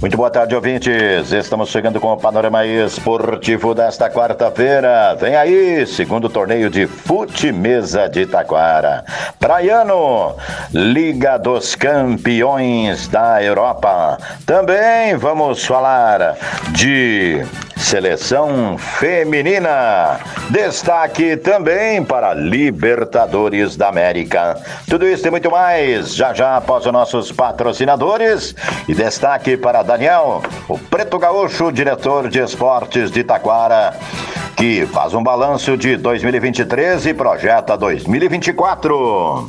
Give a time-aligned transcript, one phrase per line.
[0.00, 1.30] Muito boa tarde, ouvintes.
[1.30, 5.14] Estamos chegando com o panorama esportivo desta quarta-feira.
[5.20, 9.04] Vem aí, segundo torneio de fute mesa de Taquara.
[9.38, 10.34] Praiano,
[10.72, 14.16] Liga dos Campeões da Europa.
[14.46, 16.34] Também vamos falar
[16.70, 17.44] de
[17.80, 20.20] Seleção Feminina.
[20.50, 24.56] Destaque também para Libertadores da América.
[24.88, 28.54] Tudo isso e muito mais já já após os nossos patrocinadores.
[28.86, 33.96] E destaque para Daniel, o Preto Gaúcho, diretor de esportes de Taquara,
[34.56, 39.48] que faz um balanço de 2023 e projeta 2024.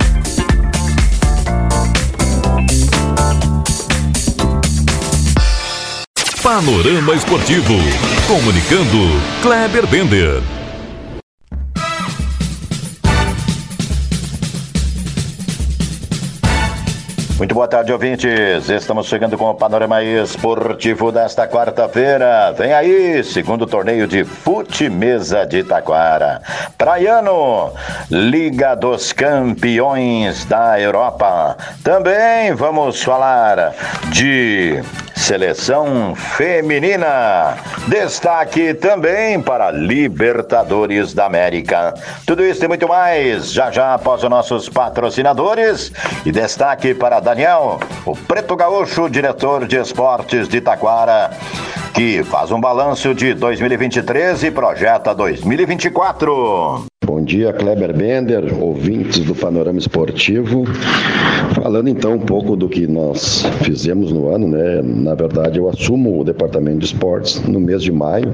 [6.53, 7.75] Panorama Esportivo.
[8.27, 9.07] Comunicando,
[9.41, 10.41] Kleber Bender.
[17.37, 18.67] Muito boa tarde, ouvintes.
[18.67, 22.53] Estamos chegando com o panorama esportivo desta quarta-feira.
[22.57, 26.41] Vem aí, segundo torneio de fute mesa de Taquara.
[26.77, 27.71] Praiano,
[28.09, 31.55] Liga dos Campeões da Europa.
[31.81, 33.73] Também vamos falar
[34.09, 34.83] de
[35.15, 37.57] Seleção Feminina.
[37.87, 41.93] Destaque também para Libertadores da América.
[42.25, 45.91] Tudo isso e muito mais já já após os nossos patrocinadores.
[46.25, 51.31] E destaque para Daniel, o Preto Gaúcho, diretor de esportes de Taquara,
[51.93, 56.85] que faz um balanço de 2023 e projeta 2024.
[57.03, 60.63] Bom dia, Kleber Bender, ouvintes do Panorama Esportivo.
[61.61, 64.81] Falando então um pouco do que nós fizemos no ano, né?
[64.81, 68.33] Na verdade, eu assumo o departamento de esportes no mês de maio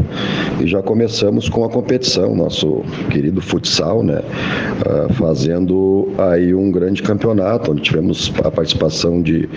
[0.61, 4.21] e já começamos com a competição, nosso querido futsal, né?
[4.79, 9.49] Uh, fazendo aí um grande campeonato, onde tivemos a participação de,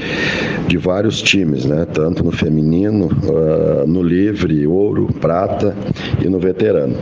[0.67, 1.87] de vários times, né?
[1.95, 5.77] Tanto no feminino, uh, no livre, ouro, prata
[6.21, 6.97] e no veterano.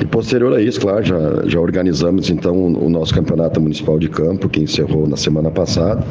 [0.00, 4.48] E posterior a isso, claro, já, já organizamos então o nosso campeonato municipal de campo,
[4.48, 6.04] que encerrou na semana passada,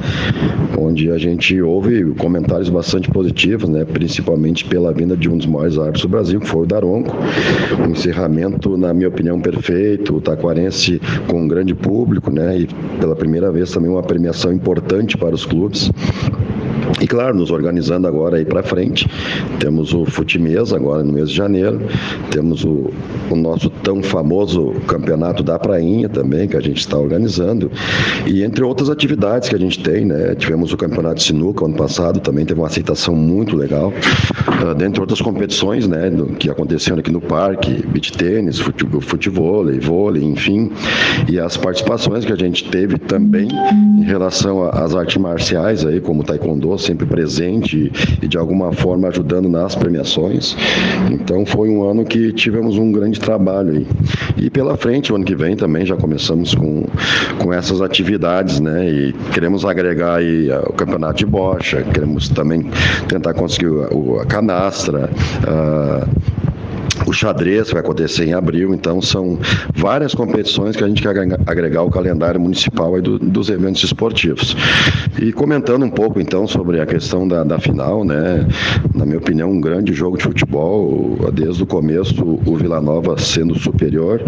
[0.77, 5.77] onde a gente ouve comentários bastante positivos, né, principalmente pela vinda de um dos maiores
[5.77, 7.15] árbitros do Brasil, que foi o Daronco.
[7.79, 12.67] Um encerramento, na minha opinião, perfeito, o taquarense com um grande público, né, e
[12.99, 15.89] pela primeira vez também uma premiação importante para os clubes.
[16.99, 19.07] E claro, nos organizando agora aí para frente,
[19.59, 21.81] temos o Futimesa agora no mês de janeiro,
[22.31, 22.91] temos o,
[23.29, 27.71] o nosso tão famoso campeonato da Prainha também, que a gente está organizando,
[28.25, 30.35] e entre outras atividades que a gente tem, né?
[30.35, 33.93] Tivemos o campeonato de sinuca ano passado, também teve uma aceitação muito legal,
[34.63, 36.09] uh, dentre outras competições, né?
[36.09, 40.71] Do, que aconteceram aqui no parque, beach tênis, futebol, futevôlei, vôlei, enfim,
[41.29, 43.49] e as participações que a gente teve também
[43.99, 49.49] em relação às artes marciais aí, como taekwondo, sempre presente e de alguma forma ajudando
[49.49, 50.55] nas premiações.
[51.11, 53.87] Então foi um ano que tivemos um grande trabalho aí.
[54.37, 56.85] E pela frente, o ano que vem também já começamos com,
[57.39, 58.89] com essas atividades, né?
[58.89, 62.69] E queremos agregar aí o campeonato de bocha, queremos também
[63.07, 65.09] tentar conseguir a, a canastra,
[65.45, 66.07] a,
[67.07, 69.39] o xadrez vai acontecer em abril, então são
[69.73, 71.17] várias competições que a gente quer
[71.47, 74.55] agregar ao calendário municipal do, dos eventos esportivos.
[75.21, 78.45] E comentando um pouco então sobre a questão da, da, final, né?
[78.93, 83.57] Na minha opinião, um grande jogo de futebol, desde o começo o Vila Nova sendo
[83.57, 84.21] superior,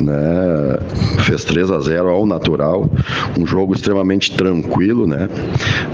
[0.00, 0.78] né?
[1.24, 2.90] Fez 3 a 0 ao natural,
[3.38, 5.28] um jogo extremamente tranquilo, né?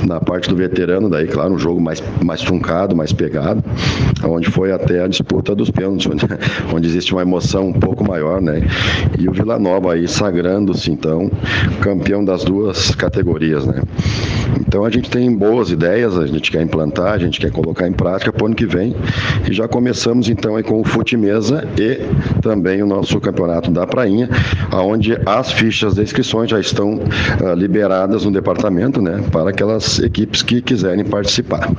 [0.04, 3.62] Na parte do veterano, daí, claro, um jogo mais, mais truncado, mais pegado,
[4.24, 6.23] onde foi até a disputa dos pênaltis, onde
[6.84, 8.62] existe uma emoção um pouco maior, né?
[9.18, 11.30] E o Vila Nova aí sagrando-se, então,
[11.80, 13.82] campeão das duas categorias, né?
[14.60, 17.92] Então a gente tem boas ideias, a gente quer implantar, a gente quer colocar em
[17.92, 18.94] prática para o ano que vem.
[19.48, 22.00] E já começamos então aí com o Fute Mesa e
[22.40, 24.28] também o nosso campeonato da Prainha,
[24.72, 30.42] onde as fichas de inscrições já estão uh, liberadas no departamento, né, para aquelas equipes
[30.42, 31.70] que quiserem participar.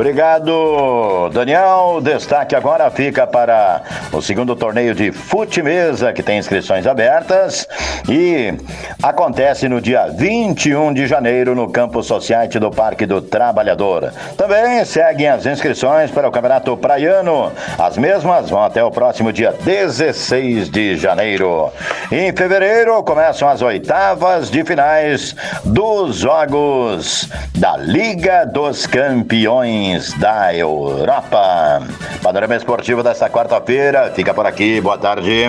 [0.00, 2.00] Obrigado, Daniel.
[2.02, 7.68] Destaque agora fica para o segundo torneio de fute mesa, que tem inscrições abertas
[8.08, 8.54] e
[9.02, 14.10] acontece no dia 21 de janeiro no Campo Society do Parque do Trabalhador.
[14.38, 17.52] Também seguem as inscrições para o Campeonato Praiano.
[17.78, 21.70] As mesmas vão até o próximo dia 16 de janeiro.
[22.10, 31.80] Em fevereiro começam as oitavas de finais dos Jogos da Liga dos Campeões da Europa.
[32.22, 34.80] Panorama Esportivo desta quarta-feira fica por aqui.
[34.80, 35.48] Boa tarde.